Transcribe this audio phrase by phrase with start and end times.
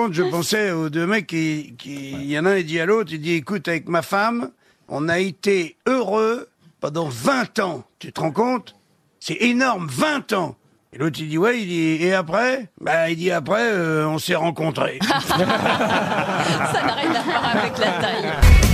[0.00, 2.80] compte, je pensais aux deux mecs qui, qui, il y en a un, il dit
[2.80, 4.50] à l'autre, il dit, écoute, avec ma femme,
[4.88, 6.48] on a été heureux
[6.80, 7.84] pendant 20 ans.
[7.98, 8.76] Tu te rends compte?
[9.18, 10.56] C'est énorme, 20 ans.
[10.92, 12.68] Et l'autre, il dit, ouais, il dit, et après?
[12.80, 14.98] Bah, il dit, après, euh, on s'est rencontrés.
[15.02, 18.69] Ça n'a rien à voir avec la taille.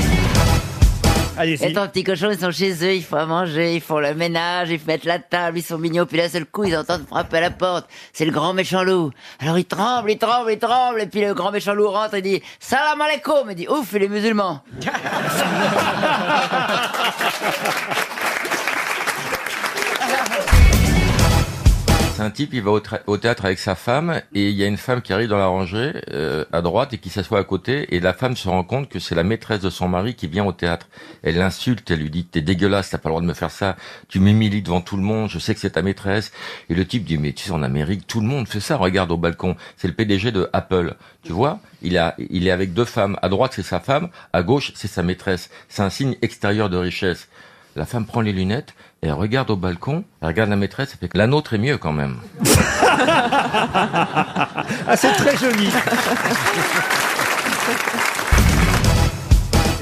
[1.36, 1.72] Et Allez-y.
[1.74, 4.70] ton petit cochon, ils sont chez eux, ils font à manger, ils font le ménage,
[4.70, 7.40] ils mettent la table, ils sont mignons, puis d'un seul coup, ils entendent frapper à
[7.42, 7.86] la porte.
[8.12, 9.10] C'est le grand méchant loup.
[9.38, 12.22] Alors ils tremblent, ils tremblent, ils tremblent, et puis le grand méchant loup rentre et
[12.22, 14.62] dit Salam alaikum, il dit Ouf, il est musulman.
[22.26, 25.00] un type, il va au, théâtre avec sa femme et il y a une femme
[25.00, 28.12] qui arrive dans la rangée euh, à droite et qui s'assoit à côté et la
[28.12, 30.88] femme se rend compte que c'est la maîtresse de son mari qui vient au théâtre.
[31.22, 33.76] Elle l'insulte, elle lui dit t'es dégueulasse, t'as pas le droit de me faire ça,
[34.08, 36.32] tu m'humilies devant tout le monde, je sais que c'est ta maîtresse.
[36.68, 39.12] Et le type dit mais tu sais en Amérique tout le monde fait ça, regarde
[39.12, 42.84] au balcon, c'est le PDG de Apple, tu vois Il a, il est avec deux
[42.84, 45.48] femmes, à droite c'est sa femme, à gauche c'est sa maîtresse.
[45.68, 47.28] C'est un signe extérieur de richesse.
[47.76, 50.96] La femme prend les lunettes et elle regarde au balcon, elle regarde la maîtresse et
[50.96, 52.16] fait que la nôtre est mieux quand même.
[54.88, 55.68] Ah, c'est très joli.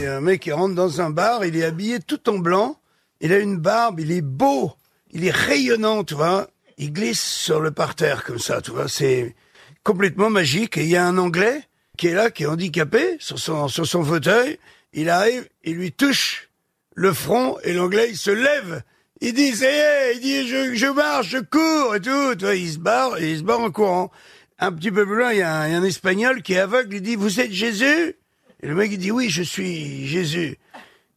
[0.00, 2.76] Et un mec qui rentre dans un bar, il est habillé tout en blanc,
[3.20, 4.72] il a une barbe, il est beau,
[5.12, 6.48] il est rayonnant, tu vois.
[6.78, 8.88] Il glisse sur le parterre comme ça, tu vois.
[8.88, 9.34] C'est
[9.82, 10.76] complètement magique.
[10.78, 11.62] Et il y a un Anglais
[11.96, 14.58] qui est là, qui est handicapé sur son, sur son fauteuil.
[14.92, 16.48] Il arrive, il lui touche
[16.94, 18.82] le front et l'Anglais, il se lève.
[19.20, 22.34] Il dit, ça y est, il dit, je, je marche, je cours et tout.
[22.36, 24.10] Tu vois, il se barre et il se barre en courant.
[24.58, 26.54] Un petit peu plus loin, il y a un, il y a un Espagnol qui
[26.54, 28.14] est aveugle, il dit, vous êtes Jésus?
[28.62, 30.56] Et le mec, il dit, oui, je suis Jésus.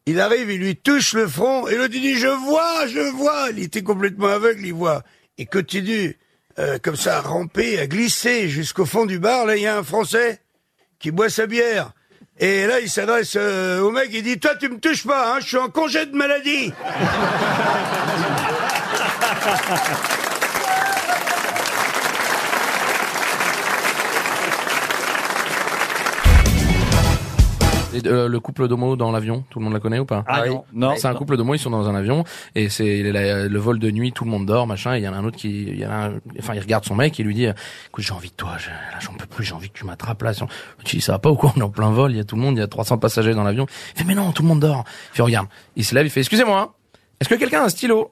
[0.06, 3.50] Il arrive, il lui touche le front, et l'autre, il dit, je vois, je vois.
[3.52, 5.04] Il était complètement aveugle, il voit.
[5.38, 6.18] Il continue,
[6.60, 9.46] euh, comme ça, à ramper, à glisser jusqu'au fond du bar.
[9.46, 10.42] Là, il y a un Français
[10.98, 11.92] qui boit sa bière.
[12.40, 15.40] Et là, il s'adresse euh, au mec, il dit, toi, tu me touches pas, hein,
[15.40, 16.72] je suis en congé de maladie.
[28.06, 30.64] Euh, le couple d'homo dans l'avion, tout le monde la connaît ou pas Ah non,
[30.74, 30.90] non.
[30.98, 32.24] C'est un couple d'homo, ils sont dans un avion
[32.56, 34.96] et c'est la- le vol de nuit, tout le monde dort, machin.
[34.96, 36.60] Et il y en a un autre qui, il y en a un- enfin, il
[36.60, 39.14] regarde son mec et il lui dit, écoute, j'ai envie de toi, je- là, j'en
[39.14, 40.34] peux plus, j'ai envie que tu m'attrapes là.
[40.84, 41.54] Tu dis, ça va pas ou quoi?
[41.56, 42.98] On est en plein vol, il y a tout le monde, il y a 300
[42.98, 43.66] passagers dans l'avion.
[43.96, 44.84] Il fait, mais non, tout le monde dort.
[45.14, 46.76] Il fait, regarde, il se lève, il fait, excusez-moi,
[47.20, 48.12] est-ce que quelqu'un a un stylo?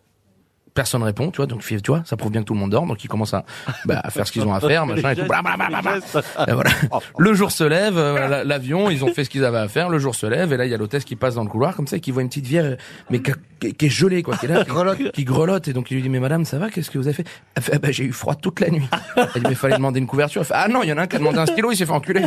[0.76, 2.86] Personne répond, tu vois, donc tu vois, ça prouve bien que tout le monde dort,
[2.86, 3.46] donc il commence à,
[3.86, 5.24] bah, à faire ce qu'ils ont à faire, machin et tout.
[5.26, 6.00] Blablabla.
[6.48, 6.70] Et voilà.
[7.18, 9.88] Le jour se lève, euh, la- l'avion, ils ont fait ce qu'ils avaient à faire.
[9.88, 11.78] Le jour se lève, et là il y a l'hôtesse qui passe dans le couloir
[11.78, 12.76] comme ça, et qui voit une petite vieille,
[13.10, 14.66] mais qui, a- qui- qui est gelée quoi, qui est là,
[14.98, 17.08] qui, qui grelotte, et donc il lui dit mais madame ça va, qu'est-ce que vous
[17.08, 17.26] avez fait?
[17.56, 18.88] Elle fait ah, bah, j'ai eu froid toute la nuit.
[19.16, 20.42] Elle dit mais il fallait demander une couverture.
[20.42, 21.78] Elle fait ah non, il y en a un qui a demandé un stylo, il
[21.78, 22.26] s'est fait enculer.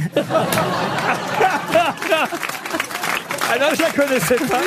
[3.51, 4.61] Ah non, je la connaissais pas.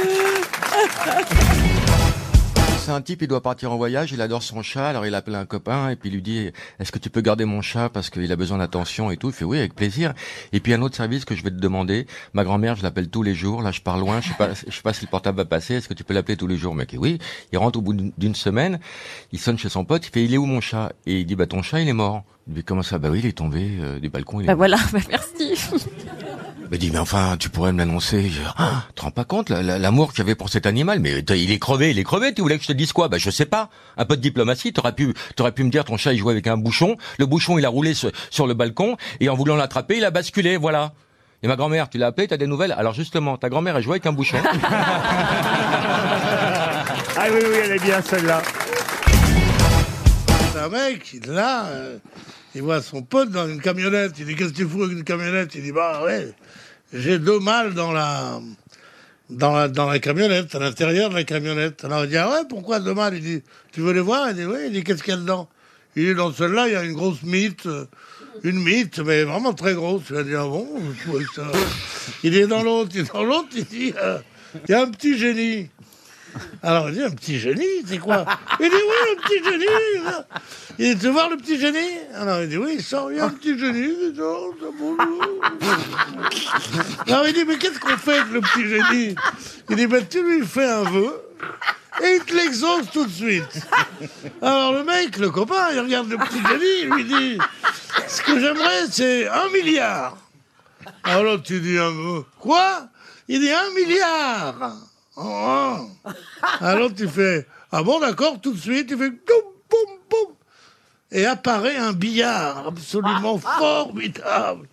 [2.83, 5.35] C'est un type, il doit partir en voyage, il adore son chat, alors il appelle
[5.35, 6.49] un copain et puis il lui dit
[6.79, 9.29] est-ce que tu peux garder mon chat parce qu'il a besoin d'attention et tout?
[9.29, 10.13] Il fait oui avec plaisir.
[10.51, 13.21] Et puis un autre service que je vais te demander, ma grand-mère, je l'appelle tous
[13.21, 13.61] les jours.
[13.61, 15.75] Là, je pars loin, je sais pas, je sais pas si le portable va passer.
[15.75, 16.73] Est-ce que tu peux l'appeler tous les jours?
[16.73, 17.19] Mec, et oui.
[17.53, 18.79] Il rentre au bout d'une- semaine,
[19.31, 20.91] il sonne chez son pote, il fait il est où mon chat?
[21.05, 22.23] Et il dit bah ton chat il est mort.
[22.47, 22.97] Il dit comment ça?
[22.97, 24.39] Bah oui, il est tombé euh, du balcon.
[24.39, 24.57] Il est Bah mort.
[24.57, 25.53] voilà, bah merci.
[26.73, 28.29] Il dit, mais enfin, tu pourrais me l'annoncer.
[28.29, 31.35] Je, ah, rends pas compte, la- la- l'amour que j'avais pour cet animal, mais t'as-
[31.35, 33.09] il est crevé, il est crevé, tu voulais que je te dise quoi?
[33.09, 33.69] Bah je sais pas.
[33.97, 36.47] Un peu de diplomatie, t'aurais pu, t'aurais pu me dire ton chat il jouait avec
[36.47, 39.97] un bouchon, le bouchon il a roulé sur, sur le balcon, et en voulant l'attraper,
[39.97, 40.93] il a basculé, voilà.
[41.43, 42.71] Et ma grand-mère, tu l'as appelée, t'as des nouvelles?
[42.77, 44.37] Alors justement, ta grand-mère elle jouait avec un bouchon.
[47.23, 48.41] Ah oui, oui, elle est bien celle-là.
[50.57, 51.97] Un mec, là, euh,
[52.53, 54.13] il voit son pote dans une camionnette.
[54.19, 55.55] Il dit Qu'est-ce que tu fous avec une camionnette?
[55.55, 56.31] Il dit Bah ouais,
[56.93, 58.39] j'ai deux mâles dans la,
[59.29, 61.83] dans la, dans la camionnette, à l'intérieur de la camionnette.
[61.85, 63.15] Alors il dit Ah ouais, pourquoi deux mâles?
[63.15, 64.29] Il dit Tu veux les voir?
[64.29, 65.49] Il dit Oui, il dit Qu'est-ce qu'il y a dedans?
[65.95, 67.65] Il dit Dans celle-là, il y a une grosse mythe.
[67.65, 67.85] euh,
[68.43, 70.03] Une mythe, mais vraiment très grosse.
[70.11, 70.67] Il dit Ah bon
[72.23, 74.19] Il est dans l'autre, il est dans l'autre, il dit euh,
[74.67, 75.69] Il y a un petit génie.
[76.63, 78.25] Alors il dit un petit génie, c'est quoi
[78.59, 79.65] Il dit oui, un petit génie.
[80.79, 83.19] Il dit tu voir le petit génie Alors il dit oui, il sort, il y
[83.19, 83.93] a un petit génie.
[84.01, 85.21] il ça bonjour.
[87.07, 89.15] Alors il dit mais qu'est-ce qu'on fait avec le petit génie
[89.69, 91.21] Il dit ben tu lui fais un vœu
[92.03, 93.67] et il te l'exauce tout de suite.
[94.41, 97.37] Alors le mec, le copain, il regarde le petit génie, il lui dit
[98.07, 100.17] ce que j'aimerais c'est un milliard.
[101.03, 102.25] Alors tu dis un vœu.
[102.39, 102.87] Quoi
[103.27, 104.75] Il dit un milliard.
[105.17, 105.77] Oh.
[106.61, 110.35] Alors tu fais ah bon d'accord tout de suite tu fais boum boum boum
[111.11, 114.67] et apparaît un billard absolument formidable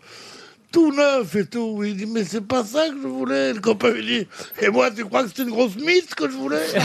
[0.71, 1.83] tout neuf et tout.
[1.85, 3.53] Il dit, mais c'est pas ça que je voulais.
[3.53, 4.29] Le copain lui dit,
[4.61, 6.67] et moi, tu crois que c'était une grosse mythe que je voulais?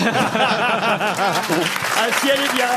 [1.96, 2.68] Ah si, elle est bien.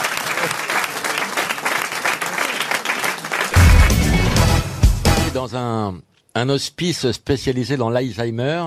[5.34, 5.96] Dans un,
[6.36, 8.66] un hospice spécialisé dans l'Alzheimer,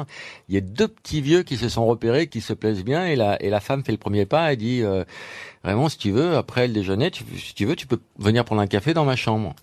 [0.50, 3.16] il y a deux petits vieux qui se sont repérés, qui se plaisent bien, et
[3.16, 5.04] la, et la femme fait le premier pas et dit euh,
[5.64, 8.62] Vraiment, si tu veux, après le déjeuner, tu, si tu veux, tu peux venir prendre
[8.62, 9.54] un café dans ma chambre.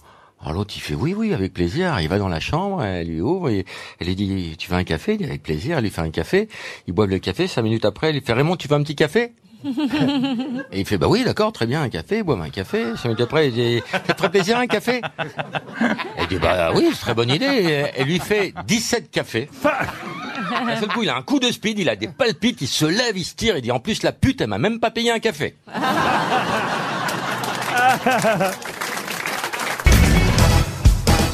[0.41, 1.99] Alors l'autre, il fait oui, oui, avec plaisir.
[2.01, 3.65] Il va dans la chambre, elle lui ouvre, et
[3.99, 5.15] elle lui dit, tu veux un café?
[5.15, 6.49] Il dit, avec plaisir, elle lui fait un café.
[6.87, 8.95] Ils boivent le café, cinq minutes après, elle lui fait, Raymond, tu veux un petit
[8.95, 9.33] café?
[10.73, 12.85] Et il fait, bah oui, d'accord, très bien, un café, boivent un café.
[13.05, 15.01] Minutes après, il dit, ça te ferait plaisir un café
[16.17, 17.47] Elle dit, bah oui, c'est très bonne idée.
[17.47, 19.49] Et Elle lui fait 17 cafés.
[19.63, 22.87] D'un seul coup, il a un coup de speed, il a des palpites, il se
[22.87, 25.11] lève, il se tire, il dit, en plus, la pute, elle m'a même pas payé
[25.11, 25.57] un café.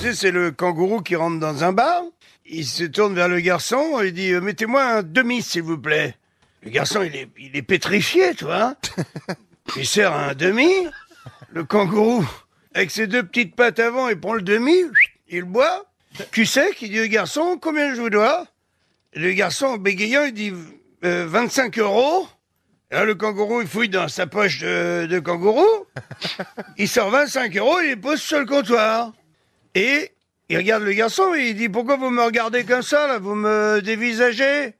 [0.02, 2.02] Tu sais, c'est le kangourou qui rentre dans un bar.
[2.44, 6.16] Il se tourne vers le garçon et dit euh, Mettez-moi un demi, s'il vous plaît.
[6.62, 8.76] Le garçon, il est, il est pétrifié, tu vois.
[9.76, 10.70] Il sert un demi.
[11.50, 12.24] Le kangourou,
[12.74, 14.74] avec ses deux petites pattes avant, il prend le demi,
[15.28, 15.84] il boit.
[16.30, 18.46] Tu sais qu'il dit au garçon Combien je vous dois?
[19.14, 20.52] Le garçon, en bégayant, il dit
[21.04, 22.28] Euh, 25 euros.
[22.90, 25.86] Et là, le kangourou, il fouille dans sa poche de, de kangourou.
[26.78, 29.12] Il sort 25 euros, il les pose sur le comptoir.
[29.74, 30.10] Et
[30.48, 33.18] il regarde le garçon et il dit Pourquoi vous me regardez comme ça, là?
[33.18, 34.74] Vous me dévisagez?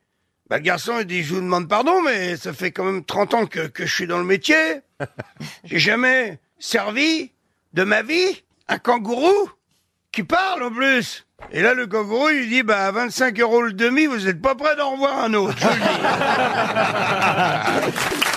[0.53, 3.35] Bah, Le garçon, il dit Je vous demande pardon, mais ça fait quand même 30
[3.35, 4.81] ans que, que je suis dans le métier.
[5.65, 7.31] J'ai jamais servi
[7.73, 9.51] de ma vie un kangourou
[10.13, 11.27] qui parle en plus.
[11.53, 14.77] Et là, le kangourou, il dit Bah, 25 euros le demi, vous êtes pas prêt
[14.77, 15.57] d'en revoir un autre.
[15.59, 15.81] Je vous le
[17.91, 18.17] dis.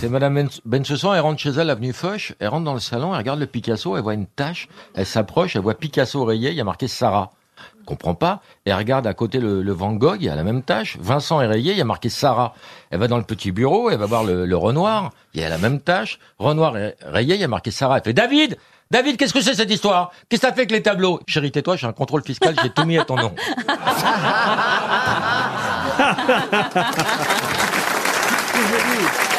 [0.00, 3.12] C'est Madame Ben- Bensoussan, elle rentre chez elle, avenue Foch, elle rentre dans le salon,
[3.12, 6.56] elle regarde le Picasso, elle voit une tache, elle s'approche, elle voit Picasso rayé, il
[6.56, 7.30] y a marqué Sarah.
[7.86, 10.62] Comprend pas, et elle regarde à côté le, Van Gogh, il y a la même
[10.62, 12.54] tâche, Vincent est rayé, il y a marqué Sarah.
[12.90, 15.58] Elle va dans le petit bureau, elle va voir le, Renoir, il y a la
[15.58, 17.98] même tâche, Renoir est rayé, il y a marqué Sarah.
[17.98, 18.56] Elle fait David
[18.90, 20.12] David, qu'est-ce que c'est cette histoire?
[20.28, 21.18] Qu'est-ce que ça fait avec les tableaux?
[21.26, 23.34] Chérie, tais-toi, j'ai un contrôle fiscal, j'ai tout mis à ton nom.